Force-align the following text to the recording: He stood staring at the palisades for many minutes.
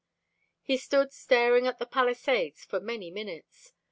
He 0.63 0.77
stood 0.77 1.13
staring 1.13 1.67
at 1.67 1.77
the 1.77 1.85
palisades 1.85 2.65
for 2.65 2.79
many 2.79 3.11
minutes. 3.11 3.73